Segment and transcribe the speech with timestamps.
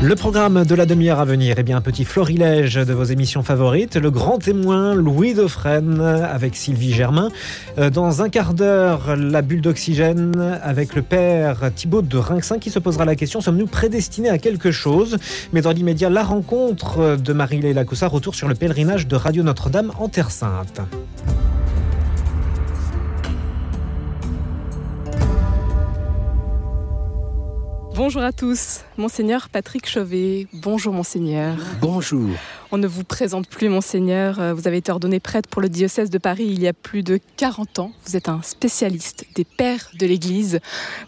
[0.00, 3.42] Le programme de la demi-heure à venir, eh bien, un petit florilège de vos émissions
[3.42, 3.96] favorites.
[3.96, 7.30] Le grand témoin Louis Dauphren avec Sylvie Germain.
[7.78, 12.70] Euh, dans un quart d'heure, la bulle d'oxygène avec le père Thibaut de Rinxin qui
[12.70, 15.16] se posera la question sommes-nous prédestinés à quelque chose?
[15.52, 19.90] Mais dans l'immédiat, la rencontre de Marie-Léla Coussa, retour sur le pèlerinage de Radio Notre-Dame
[19.98, 20.80] en Terre Sainte.
[27.98, 30.46] Bonjour à tous, Monseigneur Patrick Chauvet.
[30.52, 31.56] Bonjour Monseigneur.
[31.80, 32.30] Bonjour.
[32.70, 34.38] On ne vous présente plus Monseigneur.
[34.38, 37.02] Euh, vous avez été ordonné prêtre pour le diocèse de Paris il y a plus
[37.02, 37.90] de 40 ans.
[38.06, 40.60] Vous êtes un spécialiste des pères de l'Église.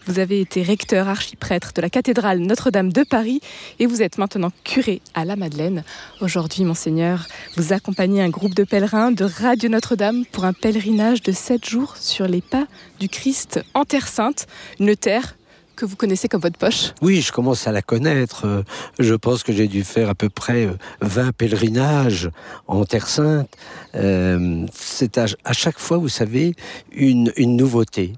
[0.05, 3.39] Vous avez été recteur archiprêtre de la cathédrale Notre-Dame de Paris
[3.79, 5.85] et vous êtes maintenant curé à la Madeleine.
[6.19, 11.31] Aujourd'hui Monseigneur, vous accompagnez un groupe de pèlerins de Radio Notre-Dame pour un pèlerinage de
[11.31, 12.67] 7 jours sur les pas
[12.99, 14.45] du Christ en Terre Sainte,
[14.77, 15.35] une terre
[15.81, 18.45] que vous connaissez comme votre poche Oui, je commence à la connaître.
[18.45, 18.61] Euh,
[18.99, 20.69] je pense que j'ai dû faire à peu près
[21.01, 22.29] 20 euh, pèlerinages
[22.67, 23.49] en Terre Sainte.
[23.95, 26.53] Euh, c'est à, chaque fois, vous savez,
[26.91, 28.13] une, nouveauté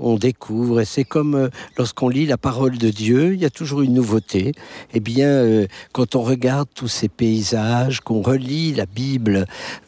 [0.00, 3.80] on découvre, et c'est comme lorsqu'on lit la parole de Dieu, il y a toujours
[3.80, 4.52] une nouveauté.
[4.94, 9.46] Eh bien, quand on regarde tous ces paysages, qu'on relit la Bible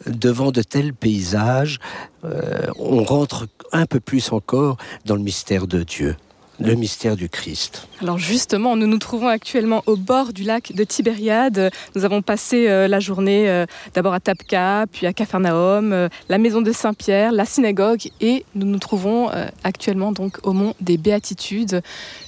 [0.08, 1.78] devant de tels paysages,
[2.24, 6.16] on rentre un peu plus encore dans le mystère de Dieu
[6.60, 7.88] le mystère du Christ.
[8.02, 11.70] Alors justement, nous nous trouvons actuellement au bord du lac de Tibériade.
[11.94, 16.38] Nous avons passé euh, la journée euh, d'abord à Tapka, puis à Capharnaüm, euh, la
[16.38, 19.30] maison de Saint-Pierre, la synagogue, et nous nous trouvons
[19.64, 21.82] actuellement donc au mont des Béatitudes.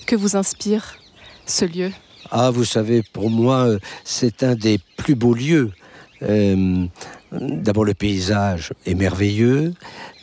[0.06, 0.96] Que vous inspire
[1.46, 1.90] ce lieu?
[2.30, 3.68] Ah, vous savez, pour moi,
[4.04, 5.70] c'est un des plus beaux lieux.
[7.32, 9.72] D'abord, le paysage est merveilleux.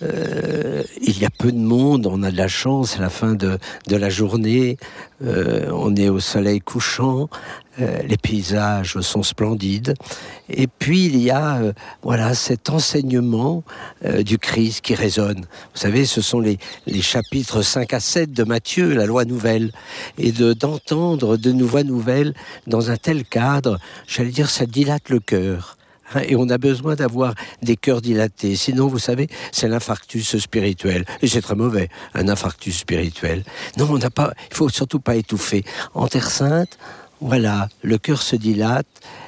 [0.04, 3.34] Euh, il y a peu de monde, on a de la chance à la fin
[3.34, 3.58] de,
[3.90, 4.78] la journée,
[5.24, 7.28] euh, on est au soleil couchant,
[7.82, 9.96] euh, les paysages sont splendides.
[10.50, 11.60] Et puis il y a
[12.04, 13.64] voilà cet enseignement
[14.22, 15.40] du Christ qui résonne.
[15.74, 19.72] Vous savez, ce sont les, les, chapitres 5 à 7 de Matthieu, la loi nouvelle.
[20.20, 22.34] Et d'entendre de, de nouvelles nouvelles
[22.68, 25.79] dans un tel cadre, j'allais dire, ça dilate le cœur.
[26.24, 28.56] Et on a besoin d'avoir des cœurs dilatés.
[28.56, 31.06] Sinon, vous savez, c'est l'infarctus spirituel.
[31.22, 33.44] Et c'est très mauvais, un infarctus spirituel.
[33.78, 35.64] Non, on n'a pas, il faut surtout pas étouffer.
[35.94, 36.78] En Terre Sainte,
[37.22, 38.88] voilà, le cœur se dilate,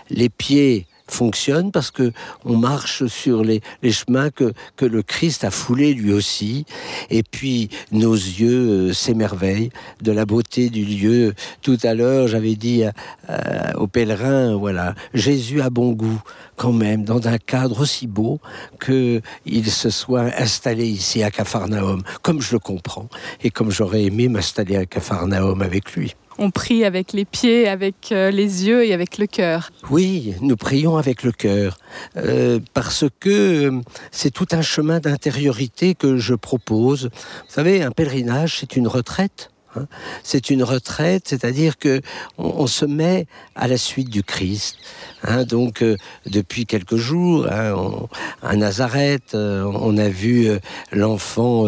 [0.10, 2.12] les pieds fonctionne parce que
[2.46, 3.62] on marche sur les,
[3.92, 6.66] chemins que, que le Christ a foulés lui aussi.
[7.10, 9.72] Et puis nos yeux euh, s'émerveillent
[10.02, 11.34] de la beauté du lieu.
[11.62, 12.84] Tout à l'heure, j'avais dit
[13.76, 16.22] aux pèlerins, voilà, Jésus a bon goût
[16.56, 18.40] quand même dans un cadre aussi beau
[18.80, 23.10] que il se soit installé ici à Capharnaüm, comme je le comprends
[23.44, 28.12] et comme j'aurais aimé m'installer à Capharnaüm avec lui on prie avec les pieds, avec
[28.12, 29.72] euh, les yeux et avec le cœur.
[29.92, 31.78] Oui, nous prions avec le cœur,
[32.18, 33.82] euh, parce que euh,
[34.12, 37.06] c'est tout un chemin d'intériorité que je propose.
[37.06, 39.52] Vous savez, un pèlerinage, c'est une retraite.
[39.76, 39.86] Hein.
[40.24, 42.02] C'est une retraite, c'est-à-dire que
[42.38, 44.78] on, se met à la suite du Christ.
[45.24, 45.44] Hein.
[45.44, 47.76] donc euh, depuis quelques jours, hein,
[48.42, 50.60] à Nazareth, euh, on a vu euh,
[50.92, 51.66] l'enfant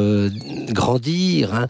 [0.69, 1.67] grandir,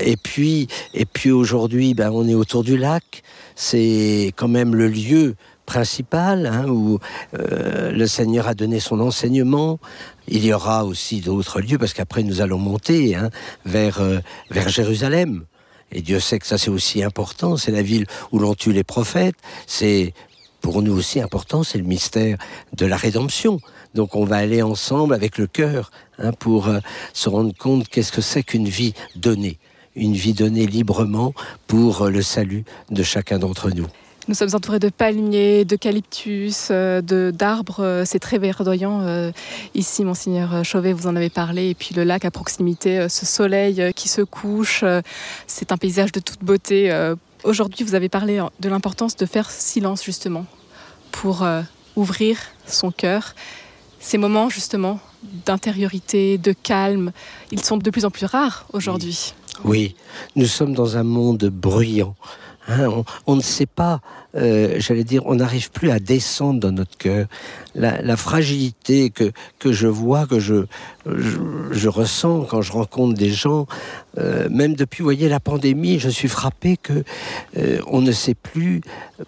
[0.00, 3.22] et puis et puis aujourd'hui, ben, on est autour du lac.
[3.54, 5.34] C'est quand même le lieu
[5.66, 6.98] principal, hein, où
[7.32, 9.78] le Seigneur a donné son enseignement.
[10.28, 13.30] Il y aura aussi d'autres lieux, parce qu'après nous allons monter hein,
[13.64, 14.00] vers,
[14.50, 15.44] vers Jérusalem.
[15.92, 18.84] Et Dieu sait que ça c'est aussi important, c'est la ville où l'on tue les
[18.84, 20.12] prophètes, c'est
[20.64, 22.38] pour nous aussi important, c'est le mystère
[22.74, 23.60] de la rédemption.
[23.94, 26.78] Donc on va aller ensemble avec le cœur hein, pour euh,
[27.12, 29.58] se rendre compte qu'est-ce que c'est qu'une vie donnée,
[29.94, 31.34] une vie donnée librement
[31.66, 33.88] pour le salut de chacun d'entre nous.
[34.26, 37.80] Nous sommes entourés de palmiers, d'eucalyptus, euh, d'arbres.
[37.80, 39.32] Euh, c'est très verdoyant euh,
[39.74, 41.68] ici, Monseigneur Chauvet, vous en avez parlé.
[41.68, 44.82] Et puis le lac à proximité, ce soleil qui se couche,
[45.46, 46.90] c'est un paysage de toute beauté.
[47.42, 50.46] Aujourd'hui, vous avez parlé de l'importance de faire silence, justement,
[51.14, 51.46] pour
[51.96, 53.34] ouvrir son cœur.
[54.00, 54.98] Ces moments, justement,
[55.46, 57.12] d'intériorité, de calme,
[57.52, 59.34] ils sont de plus en plus rares aujourd'hui.
[59.64, 59.94] Oui,
[60.34, 62.16] nous sommes dans un monde bruyant.
[62.66, 64.00] Hein, on, ne sait pas,
[64.36, 67.26] euh, j'allais dire, on n'arrive plus à descendre dans notre cœur.
[67.74, 70.64] La, fragilité que, que je vois, que je,
[71.04, 73.66] je, ressens quand je rencontre des gens,
[74.18, 77.04] euh, même depuis, voyez, la pandémie, je suis frappé que
[77.58, 78.80] euh, on ne sait plus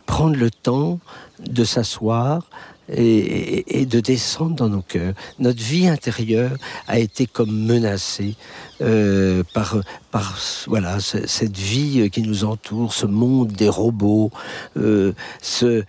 [0.06, 0.98] prendre le temps
[1.40, 2.48] de s'asseoir,
[2.88, 5.14] et, de descendre dans nos cœurs.
[5.38, 6.56] Notre vie intérieure
[6.86, 8.36] a été comme menacée
[8.80, 9.76] euh, par,
[10.10, 10.36] par
[10.66, 14.30] voilà, cette vie qui nous entoure, ce monde des robots,
[14.76, 15.84] euh, ce,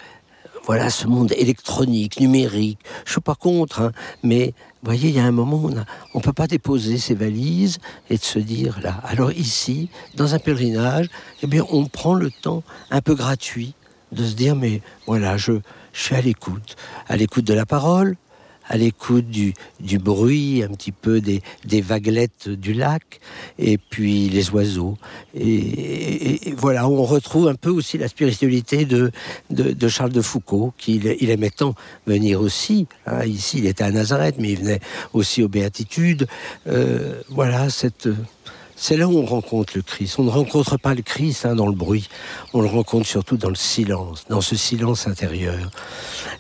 [0.65, 2.79] voilà, ce monde électronique, numérique.
[3.05, 3.91] Je suis pas contre, hein,
[4.23, 4.53] mais
[4.83, 5.71] vous voyez, il y a un moment où
[6.13, 7.79] on ne peut pas déposer ses valises
[8.09, 9.01] et de se dire là.
[9.05, 11.07] Alors ici, dans un pèlerinage,
[11.41, 13.73] eh bien, on prend le temps un peu gratuit
[14.11, 15.53] de se dire mais voilà, je,
[15.97, 16.75] je suis à l'écoute,
[17.07, 18.15] à l'écoute de la parole,
[18.69, 23.19] à l'écoute du, du, bruit, un petit peu des, des, vaguelettes du lac,
[23.57, 24.95] et puis les oiseaux.
[25.33, 29.11] Et, voilà, on retrouve un peu aussi la spiritualité de,
[29.49, 31.73] de, Charles de Foucault, qui il aimait tant
[32.05, 32.88] venir aussi.
[33.07, 34.81] Hein, ici, il était à Nazareth, mais il venait
[35.13, 36.27] aussi aux Béatitudes.
[36.67, 38.07] Euh, voilà, cette
[38.79, 40.19] c'est là où on rencontre le Christ.
[40.19, 42.07] On ne rencontre pas le Christ hein, dans le bruit,
[42.53, 45.71] on le rencontre surtout dans le silence, dans ce silence intérieur.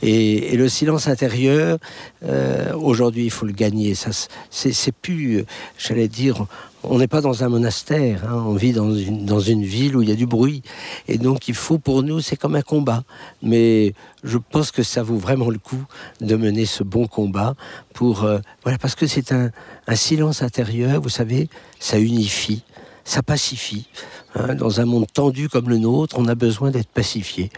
[0.03, 1.79] Et, le silence intérieur,
[2.23, 3.95] euh, aujourd'hui, il faut le gagner.
[3.95, 4.09] Ça,
[4.49, 5.45] c'est plus,
[5.77, 6.45] j'allais dire,
[6.83, 8.43] on n'est pas dans un monastère, hein.
[8.45, 10.61] on vit dans une, ville où il y a du bruit.
[11.07, 13.03] Et donc il faut pour nous, c'est comme un combat.
[13.41, 13.93] Mais
[14.23, 15.83] je pense que ça vaut vraiment le coup
[16.21, 17.55] de mener ce bon combat
[17.93, 18.23] pour...
[18.23, 19.51] Euh, voilà, parce que c'est un
[19.95, 21.49] silence intérieur, vous savez,
[21.79, 22.63] ça unifie,
[23.07, 23.87] ça pacifie.
[24.35, 27.49] Hein, dans un monde tendu comme le nôtre, on a besoin d'être pacifié.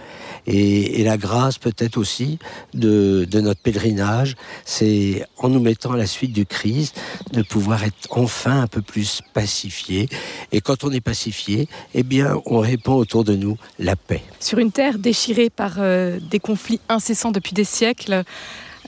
[0.46, 2.38] Et, la grâce peut-être aussi
[2.76, 7.02] de, notre pèlerinage, c'est en nous mettant à la suite du Christ,
[7.34, 10.08] de pouvoir être enfin un peu plus pacifié.
[10.52, 14.22] Et quand on est pacifié, eh bien, on répand autour de nous la paix.
[14.40, 18.24] Sur une terre déchirée par euh, des conflits incessants depuis des siècles,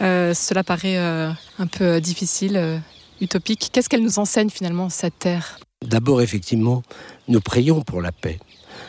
[0.01, 2.81] euh, cela paraît euh, un peu difficile,
[3.19, 3.69] utopique.
[3.71, 5.57] Qu'est-ce qu'elle nous enseigne finalement, cette terre?
[5.83, 6.83] D'abord, effectivement,
[7.28, 8.39] nous prions pour la paix.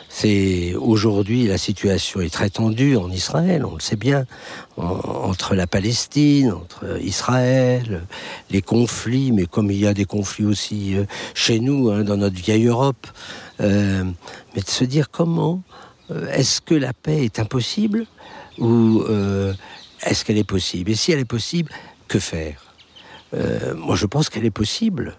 [0.09, 4.27] C'est aujourd'hui la situation est très tendue en Israël, on le sait bien,
[4.77, 8.05] entre la Palestine, entre Israël,
[8.51, 12.17] les conflits, mais comme il y a des conflits aussi euh, chez nous, hein, dans
[12.17, 13.07] notre vieille Europe,
[13.59, 14.03] euh,
[14.55, 15.63] mais de se dire comment
[16.11, 18.05] euh, est-ce que la paix est impossible
[18.59, 19.03] ou
[20.05, 20.91] est-ce qu'elle est possible?
[20.91, 21.71] Et si elle est possible,
[22.07, 22.75] que faire?
[23.75, 25.17] Moi, je pense qu'elle est possible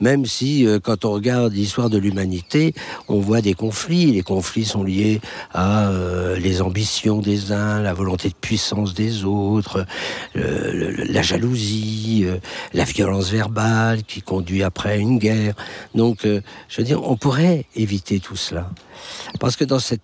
[0.00, 2.74] même si euh, quand on regarde l'histoire de l'humanité,
[3.08, 4.12] on voit des conflits.
[4.12, 5.20] Les conflits sont liés
[5.52, 9.84] à euh, les ambitions des uns, la volonté de puissance des autres,
[10.34, 12.38] la jalousie, euh,
[12.72, 15.54] la violence verbale qui conduit après à une guerre.
[15.94, 18.70] Donc, je veux dire, on pourrait éviter tout cela.
[19.40, 20.02] Parce que dans cette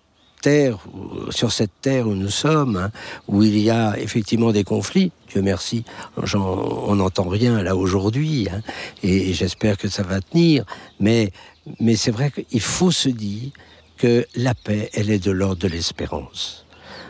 [1.29, 2.91] sur cette terre où nous sommes, hein,
[3.27, 5.83] où il y a effectivement des conflits, Dieu merci,
[6.17, 8.61] on n'entend rien là aujourd'hui, hein,
[9.03, 10.65] et, j'espère que ça va tenir,
[10.99, 11.31] mais,
[11.79, 13.51] mais c'est vrai qu'il faut se dire
[13.97, 16.65] que la paix, elle est de l'ordre de l'espérance.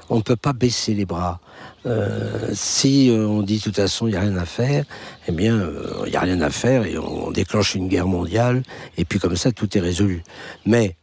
[0.10, 1.40] On ne peut pas baisser les bras.
[1.86, 4.86] Euh, si euh, on dit de toute façon il n'y a rien à faire,
[5.28, 8.64] eh bien euh, il n'y a rien à faire et on déclenche une guerre mondiale
[8.98, 10.24] et puis comme ça tout est résolu.
[10.66, 10.96] Mais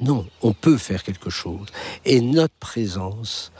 [0.00, 1.66] non, on peut faire quelque chose.
[2.04, 3.52] Et notre présence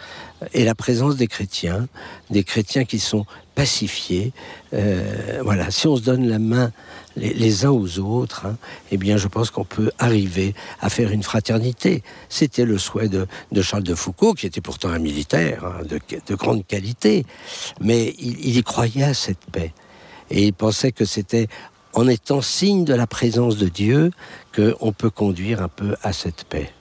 [0.55, 1.87] est la présence des chrétiens,
[2.31, 4.33] des chrétiens qui sont pacifiés.
[4.73, 6.73] Euh, voilà, si on se donne la main
[7.17, 8.57] les, uns aux autres, hein,
[8.91, 12.03] eh bien, je pense qu'on peut arriver à faire une fraternité.
[12.31, 13.27] C'était le souhait de,
[13.61, 17.27] Charles de Foucault, qui était pourtant un militaire hein, de, grande qualité,
[17.81, 19.75] mais il y croyait à cette paix.
[20.31, 21.49] Et il pensait que c'était
[21.93, 24.11] en étant signe de la présence de Dieu
[24.55, 26.73] qu'on peut conduire un peu à cette paix.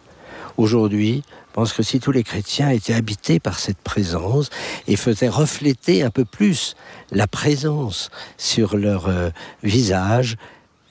[0.57, 4.49] Aujourd'hui, je pense que si tous les chrétiens étaient habités par cette présence
[4.87, 6.75] et faisaient refléter un peu plus
[7.11, 9.29] la présence sur leur euh,
[9.63, 10.37] visage,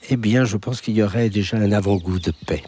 [0.09, 2.63] eh bien, je pense qu'il y aurait déjà un avant-goût de paix.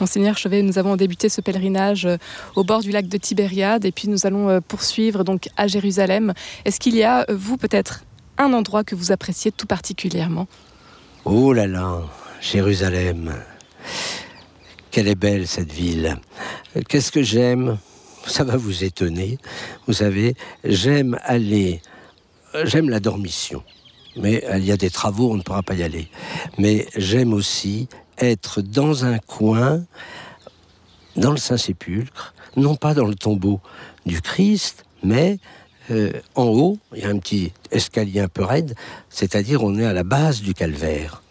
[0.00, 2.16] Monseigneur Chevet, nous avons débuté ce pèlerinage euh,
[2.56, 6.34] au bord du lac de Tibériade et puis nous allons euh, poursuivre donc à Jérusalem.
[6.64, 8.04] Est-ce qu'il y a, vous peut-être,
[8.38, 10.46] un endroit que vous appréciez tout particulièrement
[11.24, 12.02] Oh là là,
[12.40, 13.34] Jérusalem.
[14.90, 16.16] Quelle est belle cette ville.
[16.88, 17.78] Qu'est-ce que j'aime?
[18.26, 19.38] Ça va vous étonner.
[19.86, 21.80] Vous savez, j'aime aller,
[22.64, 23.62] j'aime la dormition.
[24.16, 26.08] Mais il y a des travaux, on ne pourra pas y aller.
[26.58, 27.88] Mais j'aime aussi
[28.18, 29.84] être dans un coin,
[31.16, 33.60] dans le Saint-Sépulcre, non pas dans le tombeau
[34.06, 35.38] du Christ, mais
[35.90, 38.74] euh, en haut, il y a un petit escalier un peu raide,
[39.10, 41.22] c'est-à-dire on est à la base du calvaire.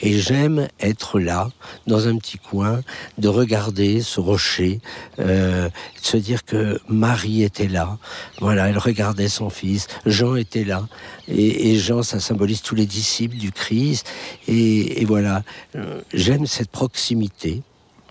[0.00, 1.50] Et j'aime être là,
[1.86, 2.80] dans un petit coin,
[3.18, 4.80] de regarder ce rocher,
[5.18, 7.98] euh, de se dire que Marie était là.
[8.40, 9.86] Voilà, elle regardait son fils.
[10.04, 10.86] Jean était là.
[11.28, 14.06] Et, Jean, ça symbolise tous les disciples du Christ.
[14.48, 15.42] Et, voilà,
[15.76, 17.62] euh, j'aime cette proximité.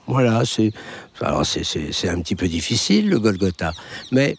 [0.07, 0.71] Voilà, c'est
[1.21, 3.71] alors c'est un petit peu difficile le Golgotha,
[4.11, 4.35] mais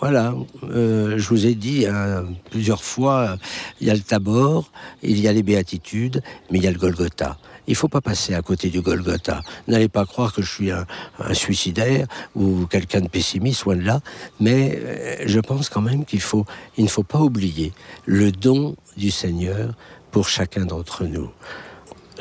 [0.00, 0.34] Voilà,
[0.64, 3.38] euh, je vous ai dit hein, plusieurs fois,
[3.80, 4.70] il y a le Tabor,
[5.02, 6.20] il y a les béatitudes,
[6.50, 7.38] mais il y a le Golgotha.
[7.66, 9.40] Il ne faut pas passer à côté du Golgotha.
[9.68, 10.84] N'allez pas croire que je suis un,
[11.32, 14.00] suicidaire ou quelqu'un de pessimiste, loin de là.
[14.40, 16.44] Mais euh, je pense quand même qu'il faut,
[16.76, 17.72] il ne faut pas oublier
[18.04, 19.74] le don du Seigneur
[20.10, 21.30] pour chacun d'entre nous.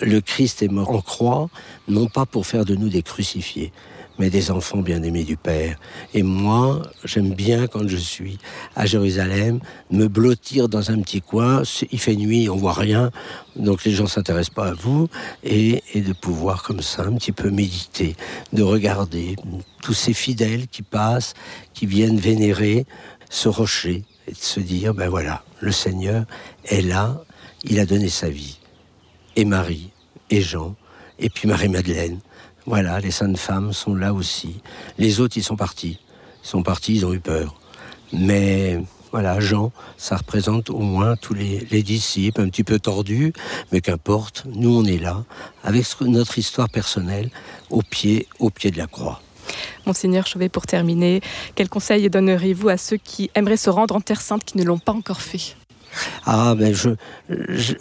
[0.01, 1.50] Le Christ est mort en croix,
[1.88, 3.74] non pas pour faire de nous des crucifiés,
[4.20, 5.77] mais des enfants bien-aimés du Père.
[6.13, 8.38] Et moi, j'aime bien quand je suis
[8.75, 9.60] à Jérusalem,
[9.91, 13.12] me blottir dans un petit coin, il fait nuit, on voit rien,
[13.55, 15.10] donc les gens s'intéressent pas à vous,
[15.43, 18.15] et, et, de pouvoir comme ça un petit peu méditer,
[18.51, 19.36] de regarder
[19.82, 21.34] tous ces fidèles qui passent,
[21.74, 22.86] qui viennent vénérer
[23.29, 26.25] ce rocher, et de se dire, ben voilà, le Seigneur
[26.65, 27.22] est là,
[27.63, 28.60] il a donné sa vie.
[29.36, 29.91] Et Marie,
[30.29, 30.75] et Jean,
[31.20, 32.20] et puis Marie-Madeleine,
[32.65, 34.62] voilà, les saintes femmes sont là aussi.
[34.98, 36.00] Les autres, ils sont partis.
[36.43, 37.55] Ils sont partis, ils ont eu peur.
[38.13, 38.79] Mais
[39.12, 43.34] voilà, Jean, ça représente au moins tous les, disciples, un petit peu tordus,
[43.72, 45.24] mais qu'importe, nous on est là,
[45.63, 47.29] avec notre histoire personnelle,
[47.70, 49.22] au pied, au pied de la croix.
[49.86, 51.22] Monseigneur Chauvet, pour terminer,
[51.53, 54.79] quels conseils donneriez-vous à ceux qui aimeraient se rendre en Terre Sainte qui ne l'ont
[54.79, 55.55] pas encore fait?
[56.25, 56.89] Ah, ben je,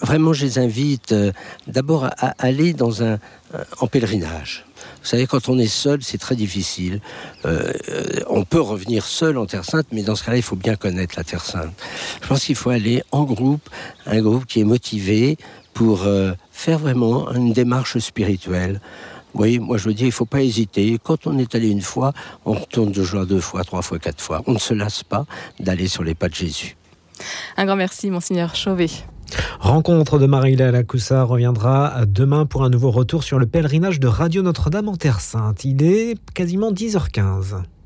[0.02, 1.32] vraiment, je les invite euh,
[1.66, 3.18] d'abord à, aller dans un,
[3.54, 4.66] euh, en pèlerinage.
[5.02, 7.00] Vous savez, quand on est seul, c'est très difficile.
[7.44, 7.72] Euh,
[8.28, 11.14] on peut revenir seul en Terre Sainte, mais dans ce cas-là, il faut bien connaître
[11.16, 11.74] la Terre Sainte.
[12.22, 13.68] Je pense qu'il faut aller en groupe,
[14.06, 15.36] un groupe qui est motivé
[15.74, 16.06] pour
[16.50, 18.80] faire vraiment une démarche spirituelle.
[19.34, 20.98] Voyez, moi je veux dire, il ne faut pas hésiter.
[21.02, 22.12] Quand on est allé une fois,
[22.44, 24.42] on retourne de joie deux fois, trois fois, quatre fois.
[24.46, 25.24] On ne se lasse pas
[25.58, 26.76] d'aller sur les pas de Jésus.
[27.56, 28.90] Un grand merci, Monseigneur Chauvet.
[29.60, 34.42] Rencontre de Marie-Hélène Lacoussa reviendra demain pour un nouveau retour sur le pèlerinage de Radio
[34.42, 35.64] Notre-Dame en Terre Sainte.
[35.64, 37.62] Il est quasiment 10h15.